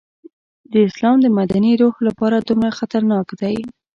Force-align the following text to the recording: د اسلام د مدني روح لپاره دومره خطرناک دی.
د 0.71 0.73
اسلام 0.87 1.17
د 1.21 1.27
مدني 1.39 1.73
روح 1.81 1.95
لپاره 2.07 2.37
دومره 2.47 2.71
خطرناک 2.79 3.27
دی. 3.41 3.55